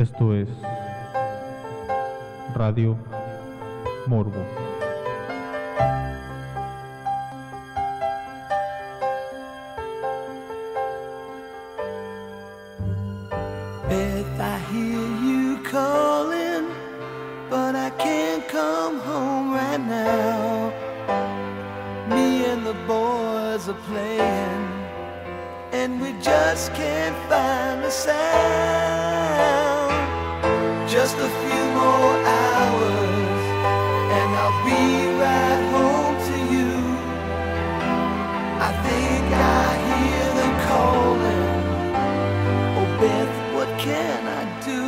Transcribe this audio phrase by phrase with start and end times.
[0.00, 0.48] Esto es
[2.54, 2.96] Radio
[4.06, 4.42] Morbo.
[13.90, 16.70] Beth, I hear you calling,
[17.50, 20.72] but I can't come home right now.
[22.08, 24.66] Me and the boys are playing,
[25.72, 28.99] and we just can't find the sound.
[31.10, 33.42] Just a few more hours,
[34.16, 34.82] and I'll be
[35.18, 36.70] right home to you.
[38.68, 41.50] I think I hear them calling.
[42.78, 44.82] Oh, Beth, what can I do?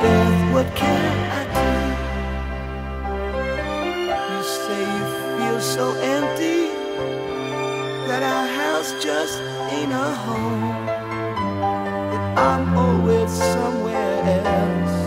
[0.00, 1.70] Beth, what can I do?
[4.32, 5.04] You say you
[5.36, 5.84] feel so
[6.16, 6.60] empty
[8.08, 9.36] that our house just
[9.70, 10.86] ain't a home.
[12.10, 13.77] That I'm always somewhere
[14.28, 14.98] else,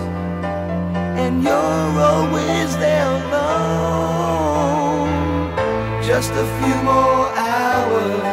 [1.22, 5.10] and you're always there alone.
[6.04, 8.31] Just a few more hours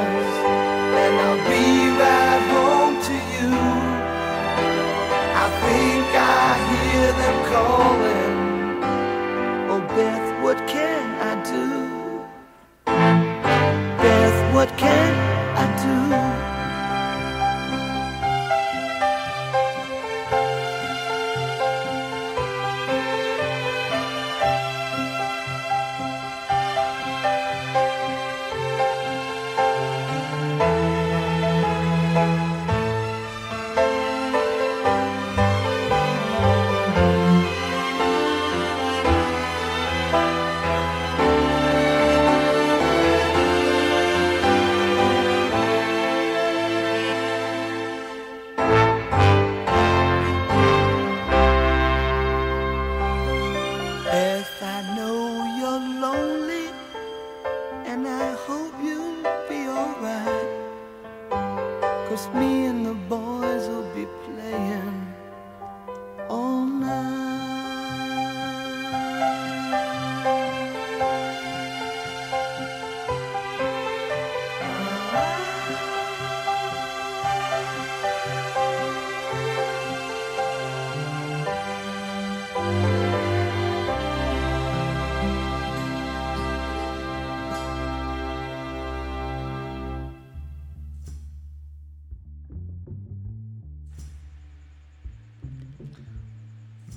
[62.18, 62.47] Cause me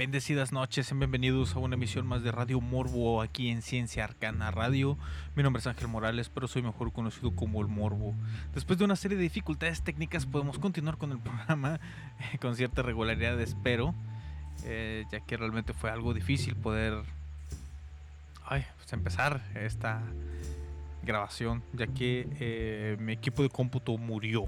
[0.02, 4.50] Bendecidas noches, y bienvenidos a una emisión más de Radio Morbo aquí en Ciencia Arcana
[4.50, 4.98] Radio.
[5.36, 8.16] Mi nombre es Ángel Morales, pero soy mejor conocido como el Morbo.
[8.56, 11.80] Después de una serie de dificultades técnicas podemos continuar con el programa
[12.34, 13.94] eh, con cierta regularidad, espero,
[14.64, 16.96] eh, ya que realmente fue algo difícil poder
[18.50, 20.02] pues empezar esta
[21.04, 24.46] grabación, ya que eh, mi equipo de cómputo murió.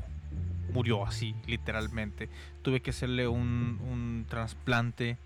[0.73, 2.27] Murió así, literalmente.
[2.63, 5.19] Tuve que hacerle un, un trasplante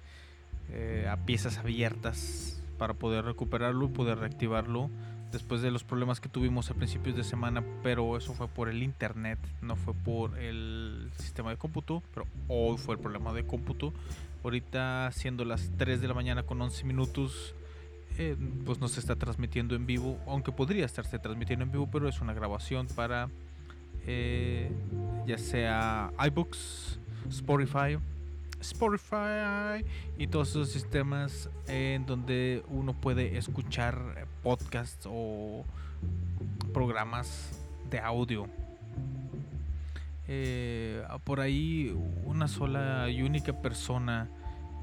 [0.72, 4.90] eh, a piezas abiertas para poder recuperarlo y poder reactivarlo
[5.32, 8.82] después de los problemas que tuvimos a principios de semana, pero eso fue por el
[8.84, 13.94] internet, no fue por el sistema de cómputo, pero hoy fue el problema de cómputo.
[14.44, 17.54] Ahorita siendo las 3 de la mañana con 11 minutos,
[18.18, 22.08] eh, pues no se está transmitiendo en vivo, aunque podría estarse transmitiendo en vivo, pero
[22.08, 23.30] es una grabación para
[24.06, 24.72] eh,
[25.26, 27.00] ya sea iBooks,
[27.30, 27.98] Spotify,
[28.60, 29.86] Spotify
[30.18, 35.66] y todos esos sistemas en donde uno puede escuchar podcasts o
[36.74, 37.60] programas
[37.90, 38.48] de audio.
[40.28, 44.30] Eh, por ahí una sola y única persona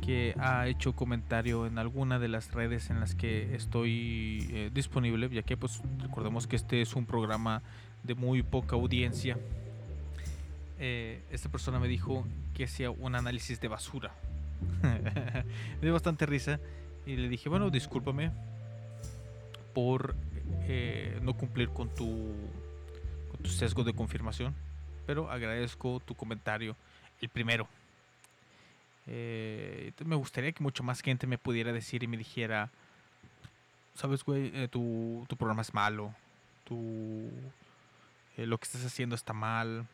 [0.01, 5.29] que ha hecho comentario en alguna de las redes en las que estoy eh, disponible,
[5.31, 7.63] ya que pues recordemos que este es un programa
[8.03, 9.39] de muy poca audiencia.
[10.87, 14.13] Eh, esta persona me dijo que hacía un análisis de basura.
[14.83, 16.61] me dio bastante risa
[17.07, 18.31] y le dije, bueno, discúlpame
[19.73, 20.15] por
[20.69, 22.35] eh, no cumplir con tu,
[23.31, 24.55] con tu sesgo de confirmación,
[25.07, 26.77] pero agradezco tu comentario,
[27.23, 27.67] el primero.
[29.07, 32.71] Eh, me gustaría que mucho más gente me pudiera decir y me dijera,
[33.95, 36.15] sabes, güey, tu, tu programa es malo,
[36.65, 37.31] tu,
[38.37, 39.87] lo que estás haciendo está mal,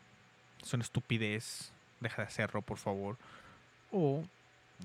[0.63, 3.17] es una estupidez, deja de hacerlo, por favor.
[3.93, 4.25] O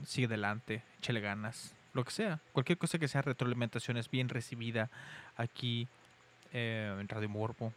[0.06, 2.40] sigue adelante, échale ganas, lo que sea.
[2.52, 4.90] Cualquier cosa que sea retroalimentación es bien recibida
[5.38, 5.88] aquí
[6.54, 7.74] eh, en Radio Morbo.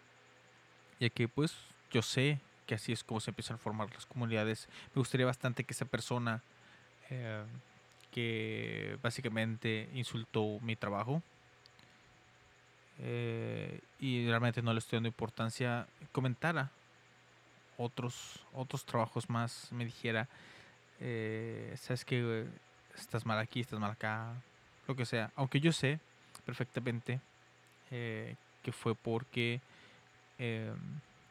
[1.00, 1.54] Ya que pues
[1.92, 4.68] yo sé que así es como se empiezan a formar las comunidades.
[4.94, 6.42] Me gustaría bastante que esa persona
[7.10, 7.42] eh,
[8.10, 11.22] que básicamente insultó mi trabajo
[13.00, 16.70] eh, y realmente no le estoy dando importancia, comentara
[17.78, 20.28] otros, otros trabajos más, me dijera,
[21.00, 22.44] eh, sabes que
[22.96, 24.34] estás mal aquí, estás mal acá,
[24.86, 25.30] lo que sea.
[25.36, 26.00] Aunque yo sé
[26.44, 27.20] perfectamente
[27.90, 29.60] eh, que fue porque
[30.38, 30.74] eh,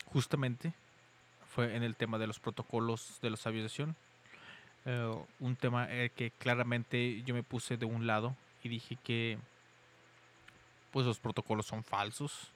[0.06, 0.74] justamente
[1.54, 3.96] fue en el tema de los protocolos de la aviación.
[5.40, 9.38] Un tema que claramente yo me puse de un lado y dije que
[10.94, 12.54] pues los protocolos son falsos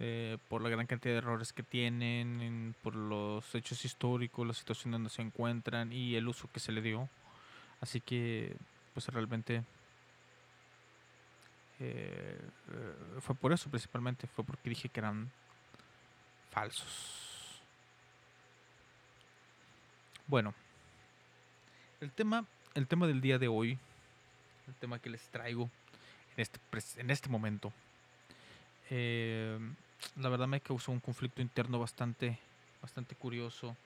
[0.00, 4.54] eh, por la gran cantidad de errores que tienen, en- por los hechos históricos, la
[4.54, 7.08] situación donde se encuentran y el uso que se le dio.
[7.80, 8.56] Así que,
[8.94, 9.62] pues realmente
[11.80, 12.40] eh,
[13.20, 15.30] fue por eso principalmente, fue porque dije que eran
[16.50, 17.60] falsos.
[20.26, 20.54] Bueno,
[22.00, 22.44] el tema,
[22.74, 23.78] el tema del día de hoy,
[24.66, 25.70] el tema que les traigo
[26.36, 26.60] en este,
[27.00, 27.72] en este momento,
[28.90, 29.58] eh,
[30.16, 32.38] la verdad me causó un conflicto interno bastante,
[32.82, 33.76] bastante curioso.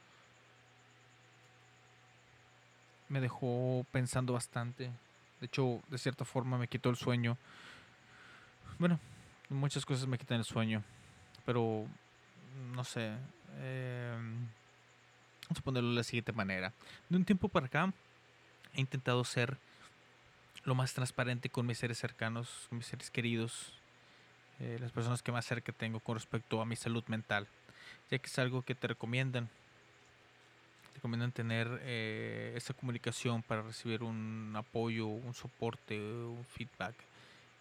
[3.09, 4.91] Me dejó pensando bastante.
[5.41, 7.37] De hecho, de cierta forma me quitó el sueño.
[8.79, 8.99] Bueno,
[9.49, 10.82] muchas cosas me quitan el sueño.
[11.44, 11.87] Pero,
[12.75, 13.12] no sé.
[13.58, 14.17] eh,
[15.49, 16.73] vamos a ponerlo de la siguiente manera.
[17.08, 17.93] De un tiempo para acá,
[18.75, 19.58] he intentado ser
[20.65, 23.75] lo más transparente con mis seres cercanos, con mis seres queridos,
[24.61, 27.47] eh, las personas que más cerca tengo con respecto a mi salud mental,
[28.11, 29.49] ya que es algo que te recomiendan.
[30.89, 36.95] Te recomiendan tener eh, esa comunicación para recibir un apoyo, un soporte, un feedback.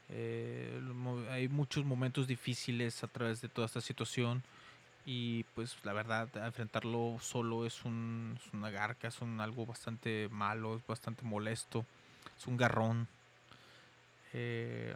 [0.10, 0.82] Eh,
[1.30, 4.44] hay muchos momentos difíciles a través de toda esta situación
[5.06, 10.28] y pues la verdad enfrentarlo solo es, un, es una garca, es un algo bastante
[10.30, 11.86] malo, es bastante molesto,
[12.38, 13.08] es un garrón.
[14.34, 14.96] Eh,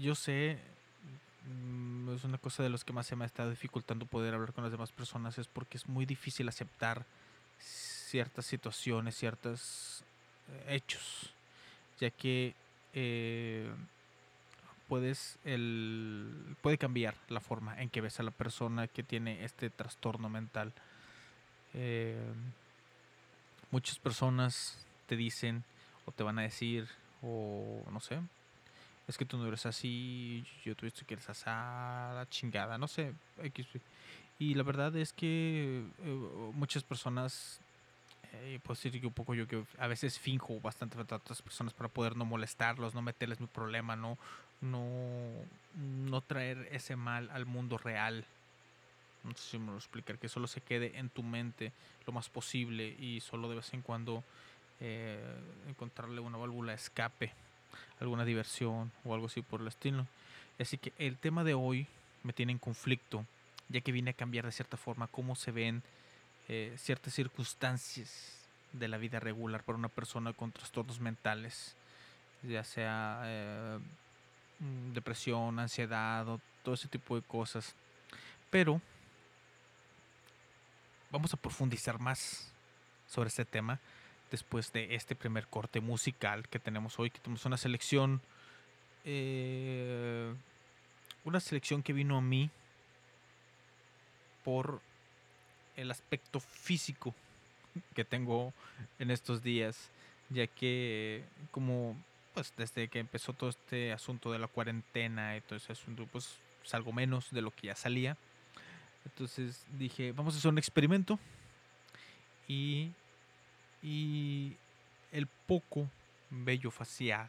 [0.00, 0.58] yo sé,
[1.46, 4.64] mm, es una cosa de los que más se me estado dificultando poder hablar con
[4.64, 7.04] las demás personas, es porque es muy difícil aceptar
[7.58, 10.04] ciertas situaciones, ciertos
[10.48, 11.30] eh, hechos,
[11.98, 12.54] ya que
[12.92, 13.70] eh,
[14.88, 19.70] puedes el puede cambiar la forma en que ves a la persona que tiene este
[19.70, 20.72] trastorno mental.
[21.74, 22.20] Eh,
[23.70, 25.64] muchas personas te dicen
[26.04, 26.88] o te van a decir
[27.22, 28.20] o no sé,
[29.08, 33.12] es que tú no eres así, yo esto que eres así, la chingada, no sé.
[34.38, 34.54] Y.
[34.54, 37.60] La verdad es que eh, muchas personas,
[38.32, 41.42] eh, puedo decir que un poco yo que a veces finjo bastante frente a otras
[41.42, 44.18] personas para poder no molestarlos, no meterles mi problema, no,
[44.60, 45.30] no,
[45.76, 48.24] no traer ese mal al mundo real.
[49.24, 51.72] No sé si me lo explicar, que solo se quede en tu mente
[52.06, 54.24] lo más posible y solo de vez en cuando
[54.80, 55.20] eh,
[55.68, 57.32] encontrarle una válvula escape,
[58.00, 60.06] alguna diversión o algo así por el estilo.
[60.58, 61.86] Así que el tema de hoy
[62.22, 63.26] me tiene en conflicto,
[63.68, 65.82] ya que viene a cambiar de cierta forma cómo se ven
[66.48, 68.38] eh, ciertas circunstancias
[68.72, 71.74] de la vida regular para una persona con trastornos mentales,
[72.42, 73.78] ya sea eh,
[74.60, 77.74] mm, depresión, ansiedad o todo ese tipo de cosas.
[78.50, 78.80] Pero
[81.10, 82.52] vamos a profundizar más
[83.06, 83.78] sobre este tema
[84.32, 88.22] después de este primer corte musical que tenemos hoy, que tenemos una selección,
[89.04, 90.34] eh,
[91.24, 92.50] una selección que vino a mí
[94.42, 94.80] por
[95.76, 97.14] el aspecto físico
[97.94, 98.54] que tengo
[98.98, 99.90] en estos días,
[100.30, 101.94] ya que como
[102.32, 106.38] pues desde que empezó todo este asunto de la cuarentena y todo ese asunto, pues
[106.64, 108.16] salgo menos de lo que ya salía.
[109.04, 111.18] Entonces dije, vamos a hacer un experimento
[112.48, 112.92] y,
[113.82, 114.56] y
[115.10, 115.88] el poco
[116.30, 117.28] vello facial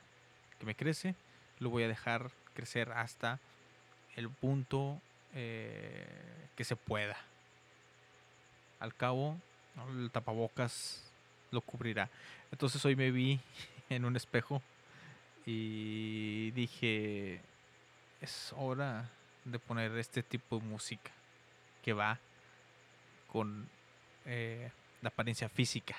[0.60, 1.15] que me crece
[1.60, 3.39] lo voy a dejar crecer hasta
[4.15, 5.01] el punto
[5.33, 6.05] eh,
[6.55, 7.17] que se pueda.
[8.79, 9.38] Al cabo,
[9.98, 11.03] el tapabocas
[11.51, 12.10] lo cubrirá.
[12.51, 13.39] Entonces hoy me vi
[13.89, 14.62] en un espejo
[15.45, 17.41] y dije,
[18.22, 19.10] es hora
[19.45, 21.12] de poner este tipo de música
[21.83, 22.19] que va
[23.27, 23.67] con
[24.25, 25.98] eh, la apariencia física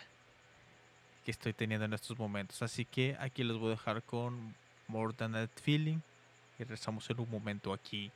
[1.24, 2.62] que estoy teniendo en estos momentos.
[2.62, 4.54] Así que aquí los voy a dejar con
[4.88, 5.98] More Than That Feeling
[6.58, 8.10] y regresamos en un momento aquí,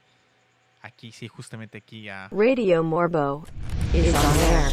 [0.82, 2.28] aquí, sí, justamente aquí a...
[2.30, 3.44] Radio Morbo
[3.94, 4.72] is on air.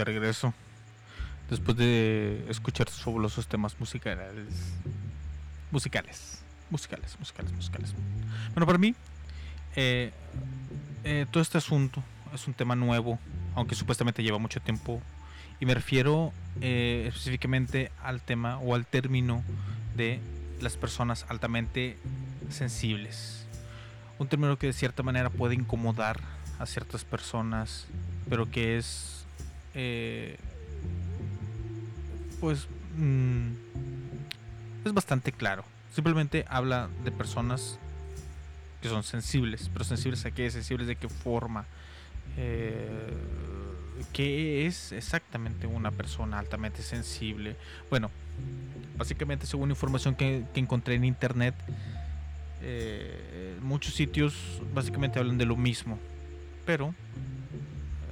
[0.00, 0.52] de regreso.
[1.48, 4.46] Después de escuchar sus fabulosos temas musicales.
[5.70, 6.42] Musicales.
[6.70, 7.94] Musicales, musicales, musicales.
[8.54, 8.94] Bueno, para mí,
[9.76, 10.12] eh,
[11.04, 13.18] eh, todo este asunto es un tema nuevo,
[13.54, 15.00] aunque supuestamente lleva mucho tiempo.
[15.58, 19.42] Y me refiero eh, específicamente al tema o al término
[19.96, 20.20] de
[20.60, 21.98] las personas altamente
[22.48, 23.46] sensibles.
[24.18, 26.20] Un término que de cierta manera puede incomodar
[26.58, 27.86] a ciertas personas,
[28.28, 29.19] pero que es,
[29.74, 30.36] eh,
[32.40, 33.48] pues, mm,
[34.84, 35.64] es bastante claro.
[35.94, 37.78] Simplemente habla de personas
[38.80, 41.66] que son sensibles, pero sensibles a qué, sensibles de qué forma.
[42.36, 43.12] Eh,
[44.12, 47.56] ¿qué es exactamente una persona altamente sensible?
[47.90, 48.10] Bueno,
[48.96, 51.54] básicamente según información que, encontré en internet,
[52.62, 54.34] eh, muchos sitios
[54.74, 55.98] básicamente hablan de lo mismo,
[56.64, 56.94] pero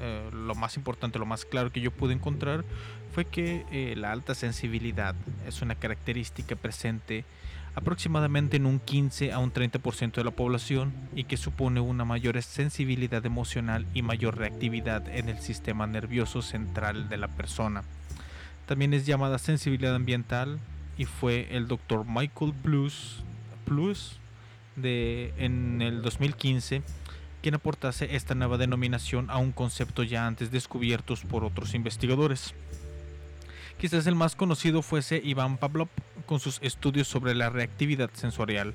[0.01, 2.65] eh, lo más importante, lo más claro que yo pude encontrar
[3.13, 5.15] fue que eh, la alta sensibilidad
[5.47, 7.25] es una característica presente
[7.75, 12.41] aproximadamente en un 15 a un 30% de la población y que supone una mayor
[12.43, 17.85] sensibilidad emocional y mayor reactividad en el sistema nervioso central de la persona.
[18.67, 20.59] También es llamada sensibilidad ambiental
[20.97, 23.23] y fue el doctor Michael Plus,
[24.83, 26.83] en el 2015
[27.43, 32.55] quien aportase esta nueva denominación a un concepto ya antes descubiertos por otros investigadores.
[33.79, 35.89] Quizás el más conocido fuese Iván Pavlov
[36.27, 38.75] con sus estudios sobre la reactividad sensorial.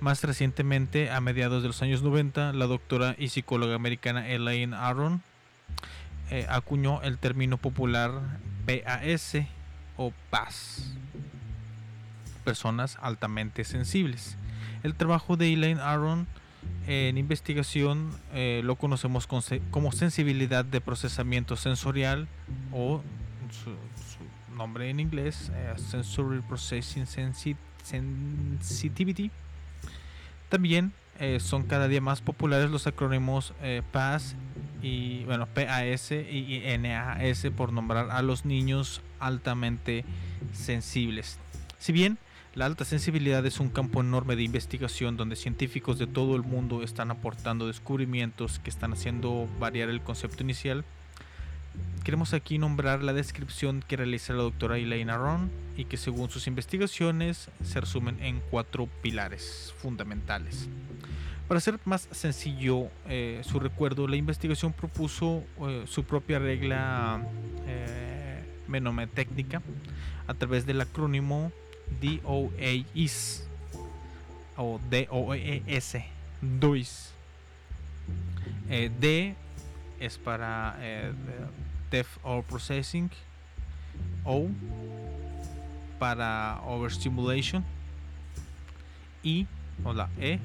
[0.00, 5.22] Más recientemente, a mediados de los años 90, la doctora y psicóloga americana Elaine Aron
[6.30, 8.12] eh, acuñó el término popular
[8.64, 9.36] PAS
[9.98, 10.94] o PAS,
[12.44, 14.38] personas altamente sensibles.
[14.82, 16.26] El trabajo de Elaine Aron
[16.86, 22.26] en investigación eh, lo conocemos como sensibilidad de procesamiento sensorial
[22.72, 23.02] o
[23.64, 23.70] su,
[24.56, 29.30] nombre en inglés, eh, Sensory Processing Sensi- Sensitivity.
[30.48, 34.34] También eh, son cada día más populares los acrónimos eh, PAS
[34.82, 40.04] y bueno PAS y NAS por nombrar a los niños altamente
[40.52, 41.38] sensibles.
[41.78, 42.18] Si bien
[42.54, 46.82] la alta sensibilidad es un campo enorme de investigación donde científicos de todo el mundo
[46.82, 50.84] están aportando descubrimientos que están haciendo variar el concepto inicial.
[52.02, 56.48] Queremos aquí nombrar la descripción que realiza la doctora Elaine Aron y que según sus
[56.48, 60.68] investigaciones se resumen en cuatro pilares fundamentales.
[61.46, 67.22] Para hacer más sencillo eh, su recuerdo, la investigación propuso eh, su propia regla
[67.66, 69.62] eh, menometécnica
[70.26, 71.52] a través del acrónimo
[72.00, 73.50] DOAIS
[74.60, 75.96] o DOES,
[76.42, 77.12] DOIS.
[78.68, 79.34] Eh, D
[79.98, 81.12] es para eh,
[82.22, 83.10] or Processing,
[84.24, 84.48] O
[85.98, 87.64] para Overstimulation.
[89.22, 89.46] Y
[89.84, 90.38] o la E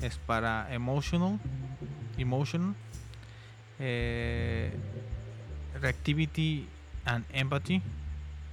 [0.00, 1.38] es para Emotional,
[2.16, 2.74] Emotional,
[3.78, 4.72] eh,
[5.80, 6.68] Reactivity
[7.04, 7.82] and Empathy.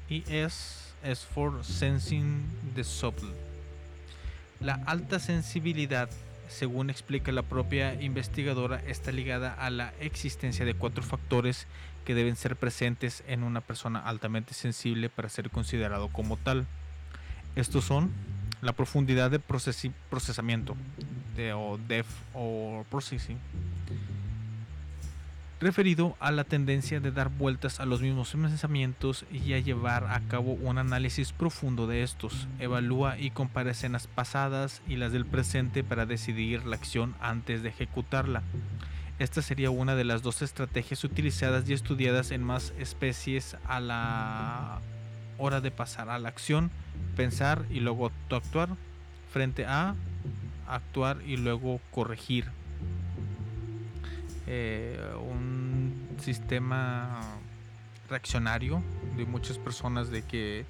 [0.09, 3.29] Y S es for Sensing the Subtle.
[4.59, 6.09] La alta sensibilidad,
[6.49, 11.67] según explica la propia investigadora, está ligada a la existencia de cuatro factores
[12.05, 16.65] que deben ser presentes en una persona altamente sensible para ser considerado como tal.
[17.55, 18.11] Estos son
[18.61, 20.75] la profundidad de procesamiento,
[21.35, 23.37] de, o depth or processing,
[25.59, 30.21] referido a la tendencia de dar vueltas a los mismos pensamientos y a llevar a
[30.21, 32.47] cabo un análisis profundo de estos.
[32.59, 37.69] Evalúa y compara escenas pasadas y las del presente para decidir la acción antes de
[37.69, 38.41] ejecutarla.
[39.19, 44.79] Esta sería una de las dos estrategias utilizadas y estudiadas en más especies a la
[45.37, 46.71] hora de pasar a la acción,
[47.17, 48.69] pensar y luego actuar,
[49.33, 49.95] frente a
[50.67, 52.45] actuar y luego corregir
[54.51, 57.21] eh, un sistema
[58.09, 58.81] reaccionario
[59.15, 60.65] de muchas personas de que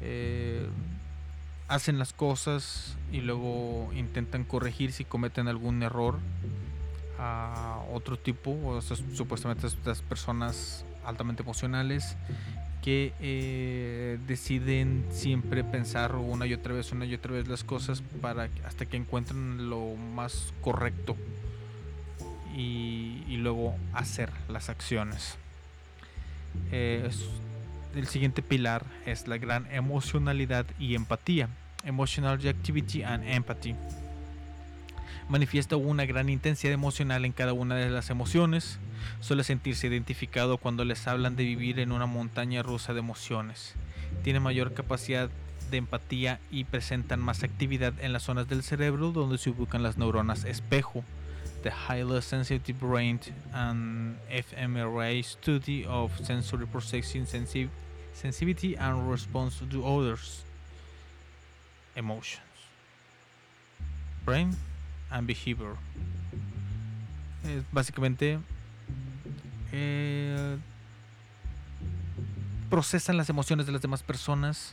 [0.00, 0.66] eh,
[1.68, 6.20] hacen las cosas y luego intentan corregir si cometen algún error
[7.18, 12.16] a otro tipo o sea, supuestamente estas personas altamente emocionales
[12.80, 18.02] que eh, deciden siempre pensar una y otra vez una y otra vez las cosas
[18.22, 21.14] para hasta que encuentren lo más correcto
[22.54, 25.36] y, luego hacer las acciones.
[26.70, 27.10] Eh,
[27.96, 31.48] el siguiente pilar es la gran emocionalidad y empatía.
[31.84, 33.74] Emotional reactivity and empathy.
[35.28, 38.78] Manifiesta una gran intensidad emocional en cada una de las emociones.
[39.20, 43.74] Suele sentirse identificado cuando les hablan de vivir en una montaña rusa de emociones.
[44.22, 45.30] Tiene mayor capacidad
[45.70, 49.96] de empatía y presentan más actividad en las zonas del cerebro donde se ubican las
[49.96, 51.02] neuronas espejo.
[51.62, 53.20] The Highly Sensitive Brain
[53.54, 57.70] and fMRI Study of Sensory Processing sensi-
[58.14, 60.44] Sensitivity and Response to Others
[61.94, 62.40] Emotions.
[64.24, 64.56] Brain
[65.10, 65.76] and Behavior.
[67.72, 68.38] Básicamente
[69.72, 70.56] eh,
[72.70, 74.72] procesan las emociones de las demás personas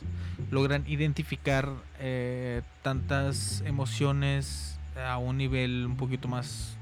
[0.50, 6.76] logran identificar eh, tantas emociones a un nivel un poquito más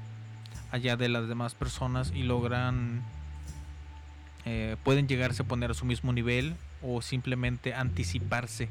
[0.71, 3.03] allá de las demás personas y logran
[4.45, 8.69] eh, pueden llegarse a poner a su mismo nivel o simplemente anticiparse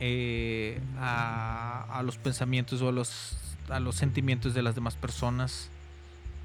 [0.00, 3.36] eh, a, los pensamientos o a los,
[3.68, 5.70] a los sentimientos de las demás personas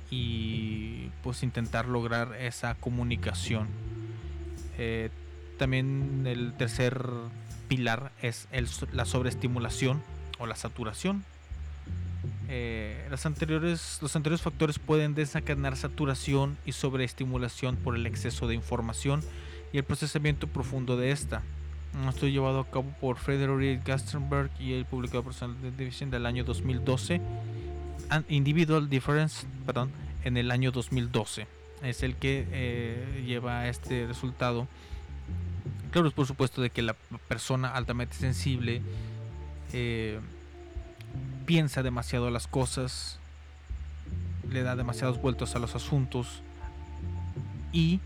[0.10, 3.68] y pues intentar lograr esa comunicación.
[4.78, 5.10] Eh,
[5.58, 7.06] también el tercer
[7.68, 10.02] pilar es el la sobreestimulación
[10.40, 11.24] o la saturación.
[12.50, 18.56] Eh, las anteriores, los anteriores factores pueden desencadenar saturación y sobreestimulación por el exceso de
[18.56, 19.22] información
[19.72, 21.42] y el procesamiento profundo de esta.
[22.10, 26.44] Esto llevado a cabo por Frederick Gastenberg y el publicado por Standard Division del año
[26.44, 27.22] 2012.
[28.10, 29.92] and Individual Difference, perdón,
[30.24, 31.48] en el año 2012.
[31.84, 34.68] Es el que eh, lleva a este resultado.
[35.92, 36.96] Claro, es por supuesto de que la
[37.28, 38.82] persona altamente sensible
[39.72, 40.20] eh,
[41.46, 43.20] piensa demasiado las cosas,
[44.50, 46.42] le da demasiados vueltos a los asuntos
[47.72, 48.00] y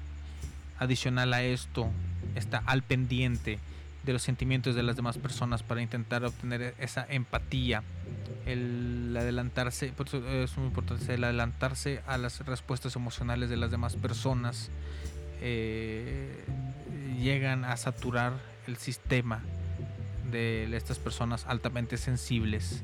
[0.80, 1.90] adicional a esto
[2.36, 3.60] está al pendiente
[4.04, 7.84] de los sentimientos de las demás personas para intentar obtener esa empatía
[8.46, 13.70] el adelantarse por eso es muy importante el adelantarse a las respuestas emocionales de las
[13.70, 14.70] demás personas
[15.42, 16.46] eh,
[17.20, 18.34] llegan a saturar
[18.68, 19.42] el sistema
[20.32, 22.84] de estas personas altamente sensibles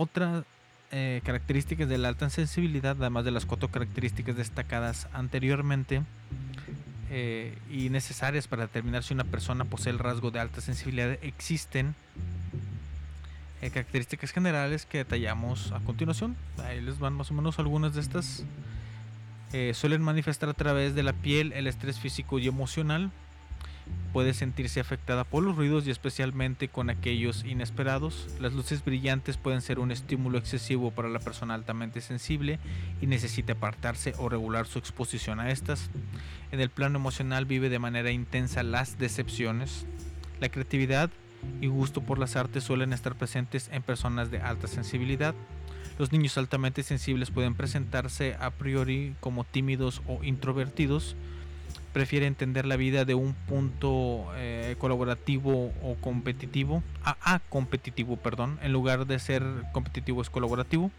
[0.00, 0.44] otra
[0.92, 6.02] eh, características de la alta sensibilidad además de las cuatro características destacadas anteriormente
[7.10, 11.94] eh, y necesarias para determinar si una persona posee el rasgo de alta sensibilidad existen
[13.62, 16.34] eh, características generales que detallamos a continuación.
[16.64, 18.44] Ahí les van más o menos algunas de estas.
[19.52, 23.10] Eh, suelen manifestar a través de la piel el estrés físico y emocional.
[24.12, 28.26] Puede sentirse afectada por los ruidos y especialmente con aquellos inesperados.
[28.40, 32.58] Las luces brillantes pueden ser un estímulo excesivo para la persona altamente sensible
[33.00, 35.90] y necesita apartarse o regular su exposición a estas.
[36.50, 39.86] En el plano emocional vive de manera intensa las decepciones.
[40.40, 41.10] La creatividad
[41.60, 45.34] y gusto por las artes suelen estar presentes en personas de alta sensibilidad.
[45.98, 51.14] Los niños altamente sensibles pueden presentarse a priori como tímidos o introvertidos.
[51.92, 58.72] Prefiere entender la vida de un punto eh, colaborativo o competitivo, a, competitivo, perdón, en
[58.72, 60.90] lugar de ser competitivo es colaborativo.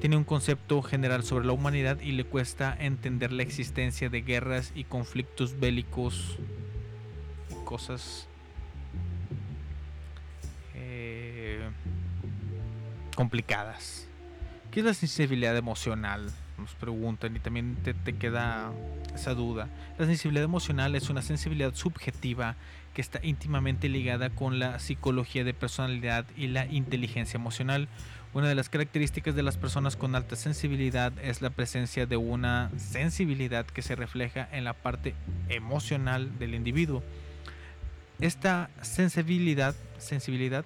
[0.00, 4.72] Tiene un concepto general sobre la humanidad y le cuesta entender la existencia de guerras
[4.74, 6.38] y conflictos bélicos
[7.64, 8.28] cosas
[10.74, 11.68] eh,
[13.16, 14.06] complicadas.
[14.70, 16.30] ¿Qué es la sensibilidad emocional?
[16.58, 18.70] Nos preguntan y también te, te queda
[19.14, 19.68] esa duda.
[19.98, 22.56] La sensibilidad emocional es una sensibilidad subjetiva
[22.94, 27.88] que está íntimamente ligada con la psicología de personalidad y la inteligencia emocional.
[28.34, 32.70] Una de las características de las personas con alta sensibilidad es la presencia de una
[32.76, 35.14] sensibilidad que se refleja en la parte
[35.48, 37.02] emocional del individuo.
[38.20, 40.64] Esta sensibilidad, sensibilidad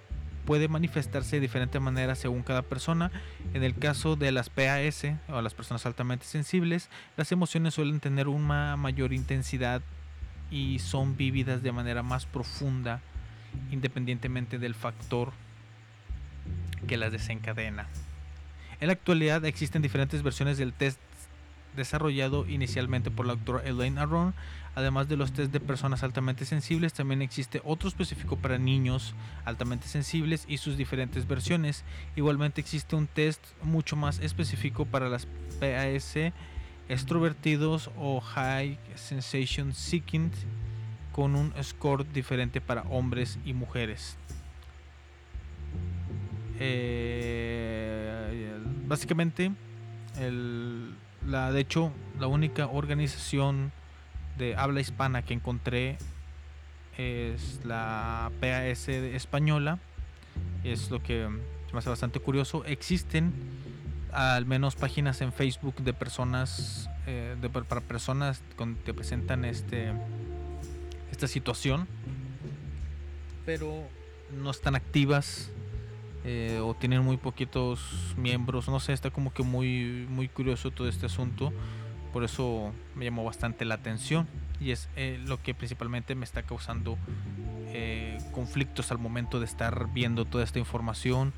[0.49, 3.11] puede manifestarse de diferentes maneras según cada persona.
[3.53, 8.29] En el caso de las PAS o las personas altamente sensibles, las emociones suelen tener
[8.29, 9.83] una mayor intensidad
[10.51, 13.03] y son vividas de manera más profunda
[13.71, 15.33] independientemente del factor
[16.87, 17.87] que las desencadena.
[18.81, 20.99] En la actualidad existen diferentes versiones del test
[21.79, 24.35] desarrollado inicialmente por la doctora Elaine Aron.
[24.75, 29.15] Además de los test de personas altamente sensibles, también existe otro específico para niños
[29.45, 31.85] altamente sensibles y sus diferentes versiones.
[32.15, 35.27] Igualmente existe un test mucho más específico para las
[35.59, 36.17] PAS
[36.89, 40.31] extrovertidos o High Sensation Seeking
[41.13, 44.17] con un score diferente para hombres y mujeres.
[46.61, 49.53] Eh, básicamente,
[50.19, 50.95] el,
[51.29, 53.73] la, de hecho, la única organización
[54.39, 55.99] de habla hispana que encontré
[56.97, 59.79] es la PAS española.
[60.65, 61.29] Es lo que
[61.73, 62.65] me hace bastante curioso.
[62.65, 63.33] Existen
[64.13, 68.43] al menos páginas en Facebook de personas, eh, de, para personas
[68.85, 69.93] que presentan este,
[71.13, 71.87] esta situación,
[73.45, 73.87] pero
[74.33, 75.51] no están activas
[76.31, 77.81] eh, o tienen muy poquitos
[78.19, 78.69] miembros.
[78.69, 81.55] No sé, está como que muy, muy curioso todo este asunto.
[82.13, 84.29] Por eso me llamó bastante la atención
[84.61, 86.99] y es eh, lo que principalmente me está causando
[87.69, 91.33] eh, conflictos al momento de estar viendo toda esta información.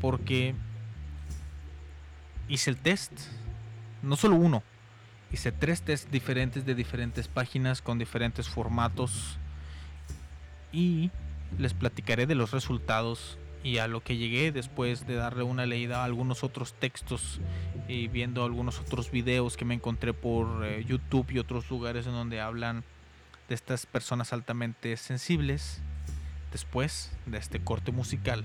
[0.00, 0.54] porque
[2.48, 3.12] hice el test,
[4.02, 4.64] no solo uno,
[5.30, 9.38] hice tres tests diferentes de diferentes páginas con diferentes formatos
[10.72, 11.10] y
[11.58, 16.02] les platicaré de los resultados y a lo que llegué después de darle una leída
[16.02, 17.40] a algunos otros textos
[17.88, 22.12] y viendo algunos otros videos que me encontré por eh, YouTube y otros lugares en
[22.12, 22.84] donde hablan
[23.48, 25.80] de estas personas altamente sensibles
[26.52, 28.44] después de este corte musical.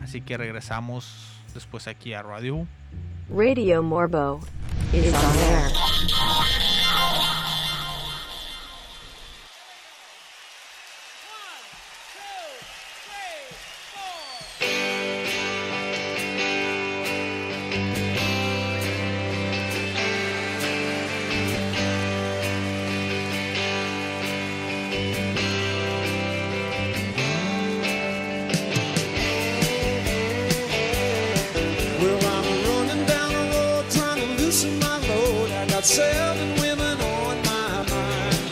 [0.00, 2.66] Así que regresamos después aquí a Radio.
[3.28, 4.40] Radio Morbo
[4.92, 6.79] is on air.
[35.86, 38.50] Seven women on my mind.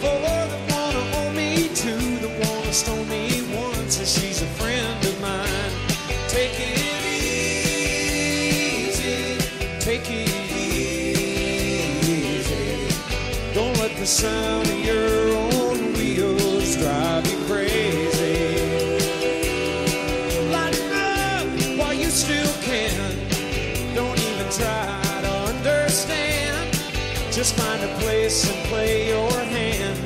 [0.00, 1.04] Four that wanna
[1.34, 3.40] me, two that wanna stone me,
[4.04, 5.72] she's a friend of mine.
[6.28, 6.78] Take it
[8.86, 9.38] easy,
[9.80, 10.84] take it easy.
[13.54, 15.23] Don't let the sound of your
[28.42, 30.03] and play your hand.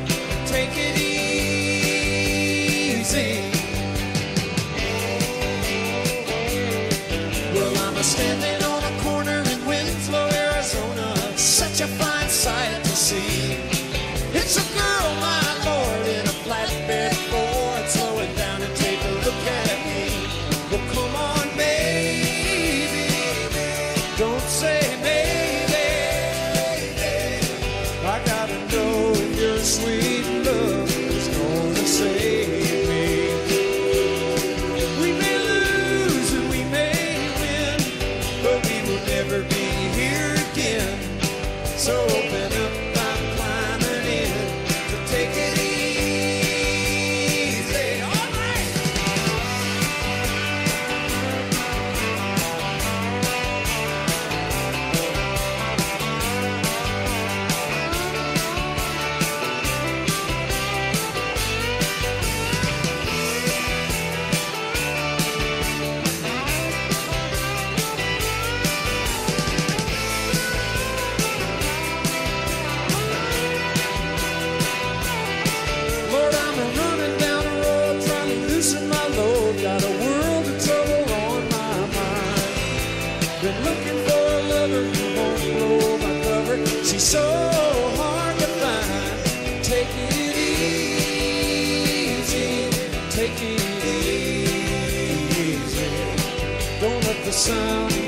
[97.38, 98.07] sun.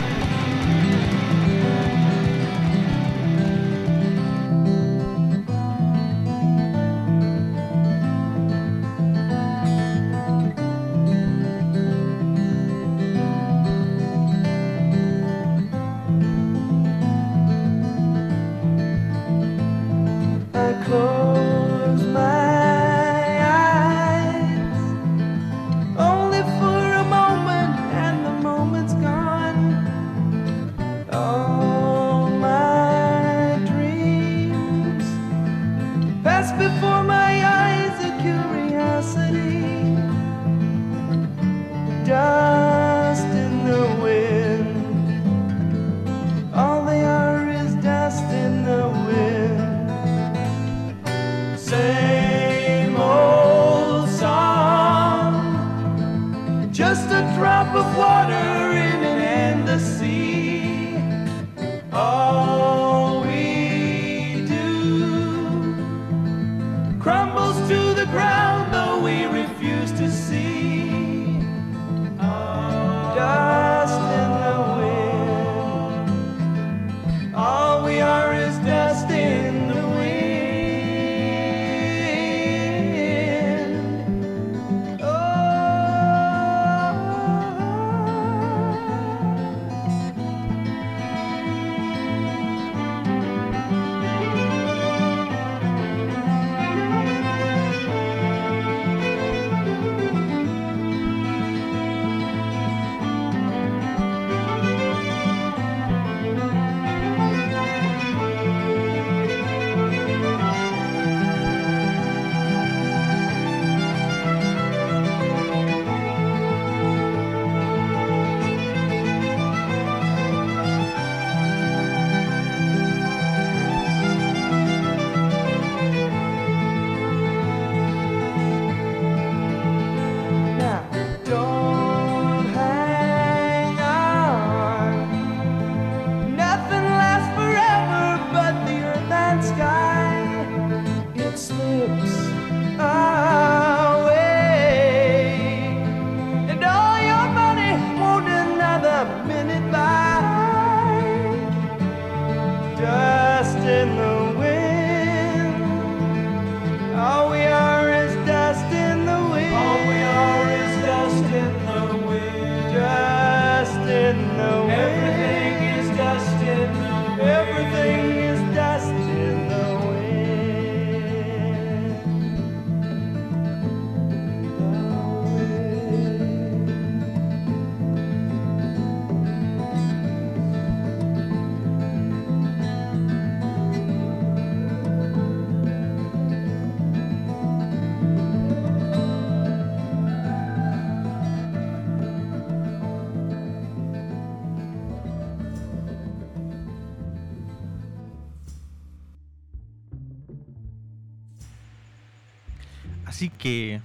[203.41, 203.81] que,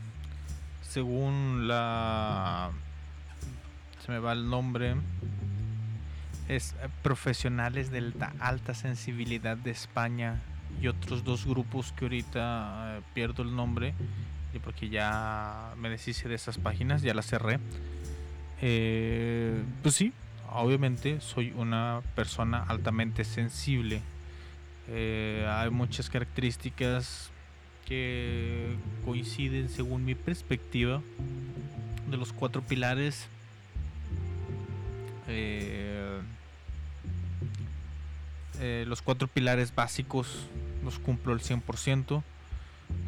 [0.82, 2.70] según la...
[4.04, 4.94] Se me va el nombre.
[6.46, 10.42] Es eh, Profesionales de alta, alta sensibilidad de España
[10.80, 13.94] y otros dos grupos que ahorita eh, pierdo el nombre
[14.52, 17.58] y porque ya me deshice de esas páginas, ya las cerré.
[18.60, 20.12] Eh, pues sí,
[20.50, 24.02] obviamente soy una persona altamente sensible.
[24.88, 27.32] Hay muchas características
[27.86, 31.00] que coinciden según mi perspectiva
[32.10, 33.26] de los cuatro pilares
[35.28, 36.18] eh,
[38.60, 40.46] eh, los cuatro pilares básicos
[40.84, 42.22] los cumplo al 100%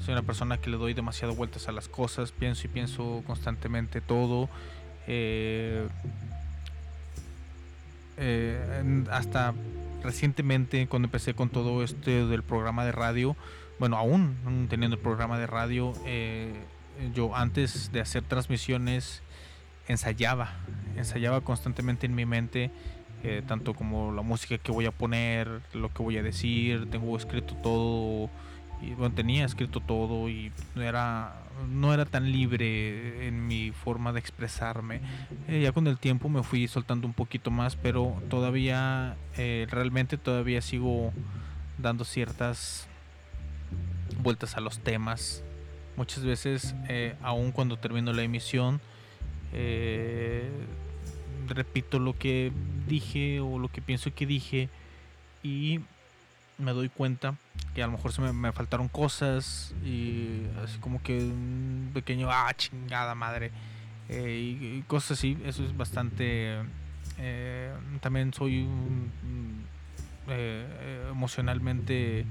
[0.05, 4.01] soy una persona que le doy demasiado vueltas a las cosas pienso y pienso constantemente
[4.01, 4.49] todo
[5.07, 5.87] eh,
[9.11, 9.55] hasta
[10.03, 13.37] recientemente cuando empecé con todo este del programa de radio
[13.79, 16.53] bueno, aún teniendo el programa de radio, eh,
[17.15, 19.23] yo antes de hacer transmisiones
[19.87, 20.53] ensayaba,
[20.97, 22.71] ensayaba constantemente en mi mente
[23.25, 27.17] eh, tanto como la música que voy a poner, lo que voy a decir, tengo
[27.17, 28.31] escrito todo,
[28.81, 31.35] y bueno, tenía escrito todo y no era,
[31.69, 35.01] no era tan libre en mi forma de expresarme.
[35.49, 40.17] Eh, ya con el tiempo me fui soltando un poquito más, pero todavía, eh, realmente
[40.17, 41.13] todavía sigo
[41.77, 42.89] dando ciertas
[44.19, 45.43] vueltas a los temas.
[45.97, 48.81] Muchas veces, eh, aun cuando termino la emisión,
[49.53, 50.49] eh,
[51.49, 52.53] repito lo que
[52.87, 54.69] dije o lo que pienso que dije
[55.43, 55.81] y
[56.59, 57.37] me doy cuenta
[57.75, 62.29] que a lo mejor se me, me faltaron cosas y así como que un pequeño
[62.31, 63.51] ah chingada madre
[64.09, 66.59] eh, y, cosas así eso es bastante
[67.19, 68.67] eh, también soy
[71.11, 72.27] emocionalmente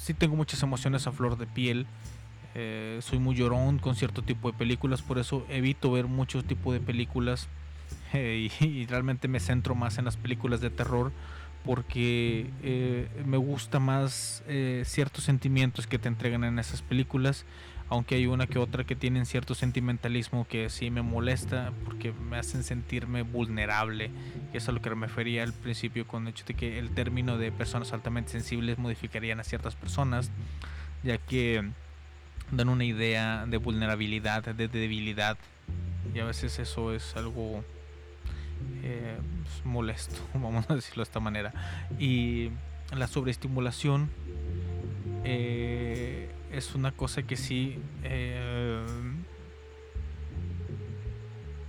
[0.00, 1.86] sí tengo muchas emociones a flor de piel.
[2.54, 6.74] Eh, soy muy llorón con cierto tipo de películas por eso evito ver muchos tipos
[6.74, 7.46] de películas
[8.12, 11.12] eh, y, realmente me centro más en las películas de terror
[11.64, 14.42] porque eh, me gusta más
[14.84, 17.44] ciertos sentimientos que te entregan en esas películas
[17.90, 22.38] aunque hay una que otra que tienen cierto sentimentalismo que sí me molesta porque me
[22.38, 24.10] hacen sentirme vulnerable
[24.52, 27.36] que es lo que me refería al principio con el hecho de que el término
[27.36, 30.30] de personas altamente sensibles modificarían a ciertas personas
[31.02, 31.68] ya que
[32.50, 35.36] dan una idea de vulnerabilidad, de debilidad
[36.14, 37.62] y a veces eso es algo
[38.82, 41.52] eh, pues, molesto, vamos a decirlo de esta manera.
[41.98, 42.50] Y
[42.96, 44.10] la sobreestimulación
[45.24, 45.89] eh,
[46.52, 48.82] es una cosa que sí eh,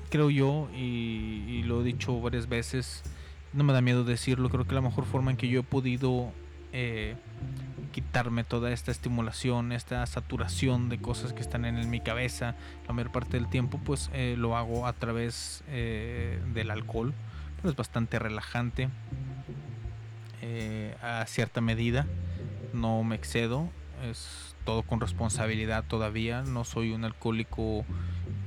[0.10, 3.04] creo yo y, lo he dicho varias veces,
[3.54, 6.32] no me da miedo decirlo, creo que la mejor forma en que yo he podido
[6.74, 7.16] eh,
[7.94, 12.56] quitarme toda esta estimulación, esta saturación de cosas que están en, mi cabeza
[12.88, 17.14] la mayor parte del tiempo, pues eh, lo hago a través del alcohol,
[17.58, 18.90] pero es bastante relajante
[21.02, 22.08] a cierta medida,
[22.74, 23.70] no me excedo,
[24.04, 27.86] es todo con responsabilidad todavía, no soy un alcohólico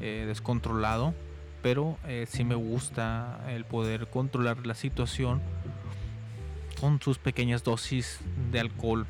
[0.00, 1.14] eh, descontrolado,
[1.62, 5.40] pero eh, sí me gusta el poder controlar la situación
[6.80, 8.20] con sus pequeñas dosis
[8.52, 9.06] de alcohol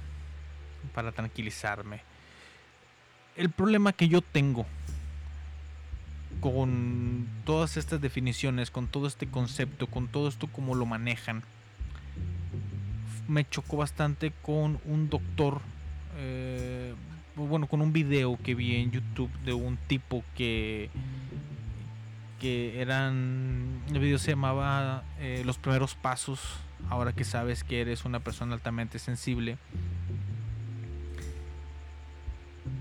[0.94, 2.00] para tranquilizarme.
[3.36, 4.64] El problema que yo tengo
[6.40, 11.42] con todas estas definiciones, con todo este concepto, con todo esto como lo manejan,
[13.28, 15.60] me chocó bastante con un doctor,
[16.16, 16.94] eh,
[17.36, 20.90] bueno, con un video que vi en YouTube de un tipo que
[22.40, 26.40] que eran el video se llamaba eh, los primeros pasos
[26.90, 29.56] ahora que sabes que eres una persona altamente sensible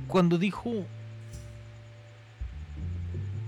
[0.07, 0.85] cuando dijo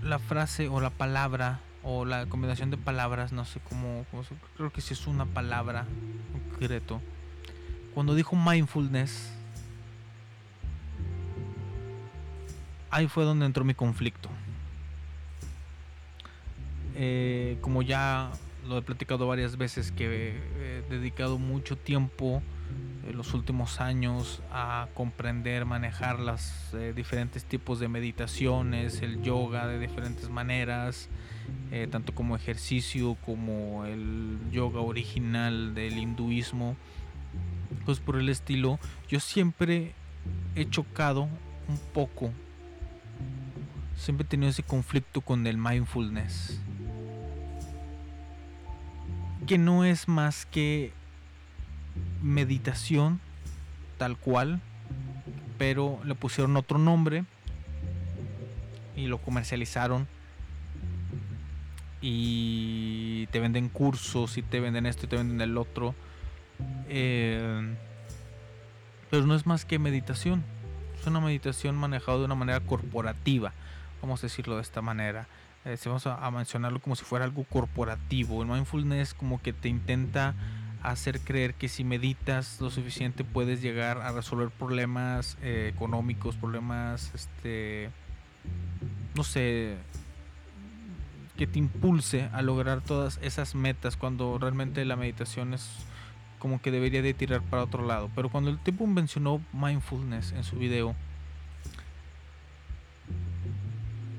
[0.02, 4.06] la frase o la palabra o la combinación de palabras, no sé cómo,
[4.58, 5.86] creo que sí es una palabra
[6.50, 7.00] concreto.
[7.94, 9.32] Cuando dijo mindfulness,
[12.96, 14.30] ahí fue donde entró mi conflicto.
[16.96, 18.32] Eh, como ya
[18.66, 22.42] lo he platicado varias veces, que he dedicado mucho tiempo
[23.06, 29.78] en los últimos años a comprender, manejar los diferentes tipos de meditaciones, el yoga de
[29.78, 31.10] diferentes maneras,
[31.72, 36.78] eh, tanto como ejercicio como el yoga original del hinduismo,
[37.86, 38.80] pues por el estilo,
[39.10, 39.94] yo siempre
[40.56, 41.24] he chocado
[41.68, 42.32] un poco,
[43.98, 46.60] siempre he tenido ese conflicto con el mindfulness,
[49.48, 50.94] que no es más que
[52.22, 53.20] meditación
[53.98, 54.62] tal cual,
[55.58, 57.26] pero le pusieron otro nombre
[58.96, 60.08] y lo comercializaron
[62.02, 65.96] y te venden cursos y te venden esto y te venden el otro.
[66.88, 67.76] Eh,
[69.10, 70.44] pero no es más que meditación.
[71.00, 73.54] Es una meditación manejada de una manera corporativa,
[74.06, 75.28] vamos a decirlo de esta manera.
[75.66, 78.44] Eh, si vamos a, mencionarlo como si fuera algo corporativo.
[78.44, 80.36] El mindfulness como que te intenta
[80.84, 87.12] hacer creer que si meditas lo suficiente puedes llegar a resolver problemas eh, económicos, problemas,
[87.16, 87.90] este,
[89.16, 89.78] no sé,
[91.36, 95.68] que te impulse a lograr todas esas metas cuando realmente la meditación es
[96.38, 98.12] como que debería de tirar para otro lado.
[98.14, 100.96] Pero cuando el tipo mencionó mindfulness en su video,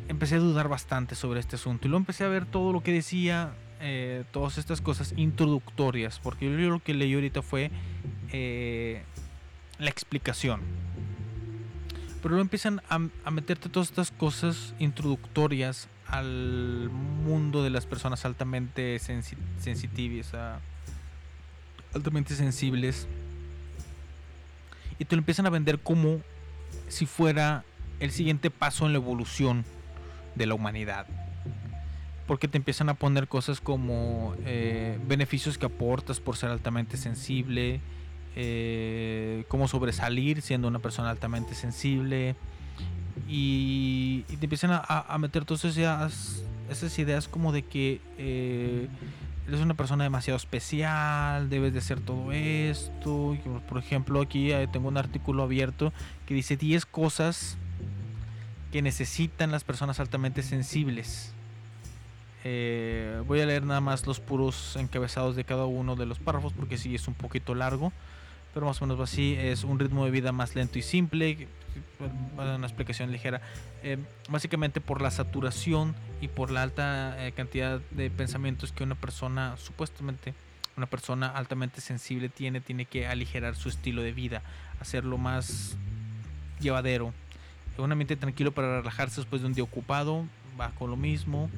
[0.09, 2.93] empecé a dudar bastante sobre este asunto y luego empecé a ver todo lo que
[2.93, 7.71] decía, eh, todas estas cosas introductorias, porque yo lo que leí ahorita fue
[8.33, 9.03] eh,
[9.79, 10.61] la explicación.
[12.23, 18.97] Pero luego empiezan a, meterte todas estas cosas introductorias al mundo de las personas altamente
[18.99, 20.33] sensi- sensitivas,
[21.95, 23.07] altamente sensibles,
[24.99, 26.21] y te lo empiezan a vender como
[26.89, 27.65] si fuera
[28.01, 29.65] el siguiente paso en la evolución
[30.37, 31.07] de la humanidad.
[32.27, 37.81] Porque te empiezan a poner cosas como eh, beneficios que aportas por ser altamente sensible,
[38.37, 42.37] eh, cómo sobresalir siendo una persona altamente sensible,
[43.29, 48.89] y, te empiezan a, meter todas esas esas ideas como de que eh,
[49.47, 53.37] eres una persona demasiado especial, debes de hacer todo esto.
[53.69, 55.93] por ejemplo, aquí eh, tengo un artículo abierto
[56.27, 57.57] que dice 10 cosas
[58.77, 61.33] que necesitan las personas altamente sensibles.
[62.45, 66.53] Eh, voy a leer nada más los puros encabezados de cada uno de los párrafos
[66.53, 67.91] porque sí es un poquito largo,
[68.53, 69.35] pero más o menos así.
[69.39, 71.49] Es un ritmo de vida más lento y simple.
[72.37, 73.41] Una explicación ligera.
[73.83, 73.97] Eh,
[74.29, 79.57] básicamente por la saturación y por la alta eh, cantidad de pensamientos que una persona,
[79.57, 80.35] supuestamente,
[80.77, 84.43] una persona altamente sensible tiene, tiene que aligerar su estilo de vida,
[84.81, 85.79] hacerlo más
[86.61, 87.15] llevadero.
[87.79, 90.25] Un ambiente tranquilo para relajarse después de un día ocupado,
[90.79, 91.51] con lo mismo.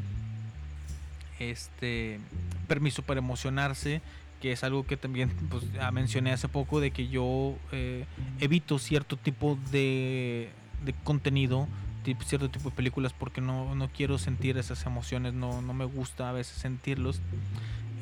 [1.38, 2.18] Este
[2.66, 4.00] permiso para emocionarse,
[4.42, 8.04] que es algo que también pues, mencioné hace poco, de que yo eh,
[8.40, 10.50] evito cierto tipo de,
[10.84, 11.68] de contenido,
[12.04, 15.84] tip- cierto tipo de películas, porque no, no quiero sentir esas emociones, no, no me
[15.84, 17.20] gusta a veces sentirlos.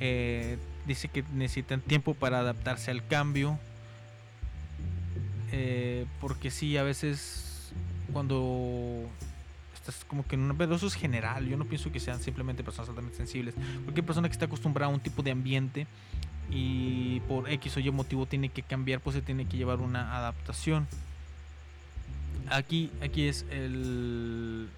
[0.01, 0.57] Eh,
[0.87, 3.59] dice que necesitan tiempo para adaptarse al cambio,
[5.53, 7.43] eh, porque sí, a veces
[8.13, 9.09] cuando
[9.75, 12.89] estás como que en un eso es general, yo no pienso que sean simplemente personas
[12.89, 13.55] altamente sensibles,
[13.85, 15.87] cualquier persona que está acostumbrada a un tipo de ambiente
[16.51, 20.17] y por X o Y motivo tiene que cambiar, pues se tiene que llevar una
[20.17, 20.87] adaptación.
[22.49, 24.69] Aquí, aquí es el,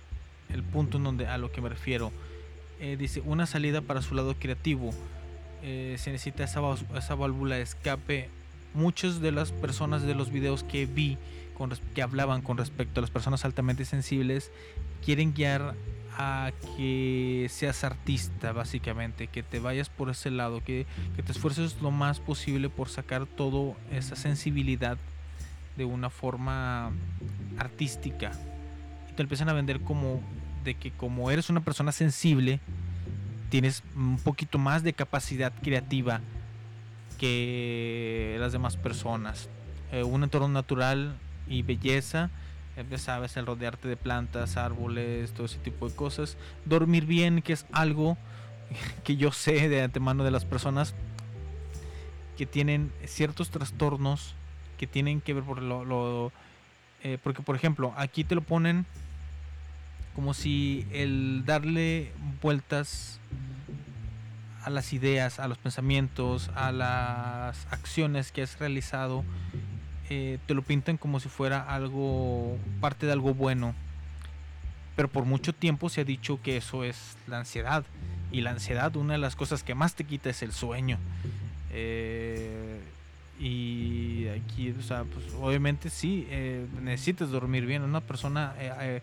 [0.48, 2.12] el punto en donde a lo que me refiero.
[2.80, 4.92] Eh, dice una salida para su lado creativo.
[5.62, 6.60] Eh, se necesita esa,
[6.96, 8.30] esa válvula de escape.
[8.74, 11.18] Muchas de las personas de los videos que vi
[11.58, 14.50] con que hablaban con respecto a las personas altamente sensibles
[15.04, 15.74] quieren guiar
[16.16, 21.80] a que seas artista básicamente, que te vayas por ese lado, que, que te esfuerces
[21.82, 24.98] lo más posible por sacar toda esa sensibilidad
[25.76, 26.90] de una forma
[27.56, 28.32] artística.
[29.10, 30.20] Y te empiezan a vender como
[30.64, 32.60] de que como eres una persona sensible,
[33.48, 36.20] tienes un poquito más de capacidad creativa
[37.18, 39.48] que las demás personas.
[39.92, 41.16] Eh, un entorno natural
[41.48, 42.30] y belleza,
[42.90, 46.36] ya sabes, el rodearte de plantas, árboles, todo ese tipo de cosas.
[46.64, 48.16] Dormir bien, que es algo
[49.04, 50.94] que yo sé de antemano de las personas
[52.36, 54.34] que tienen ciertos trastornos
[54.78, 56.30] que tienen que ver por lo, lo-
[57.02, 58.86] eh, porque por ejemplo aquí te lo ponen
[60.14, 63.18] como si el darle vueltas
[64.64, 69.24] a las ideas, a los pensamientos, a las acciones que has realizado,
[70.10, 73.74] eh, te lo pintan como si fuera algo, parte de algo bueno.
[74.96, 77.84] Pero por mucho tiempo se ha dicho que eso es la ansiedad.
[78.30, 80.98] Y la ansiedad, una de las cosas que más te quita es el sueño.
[81.70, 82.80] Eh,
[83.38, 87.82] y aquí, o sea, pues obviamente sí, eh, necesitas dormir bien.
[87.82, 89.00] Una persona eh,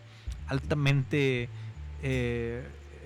[0.48, 1.48] altamente